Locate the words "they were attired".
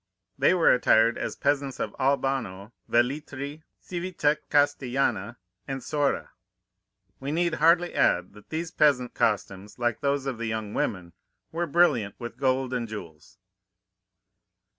0.35-1.15